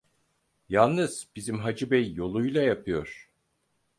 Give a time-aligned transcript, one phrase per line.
[0.69, 3.29] Yalnız bizim Hacı Bey yoluyla yapıyor.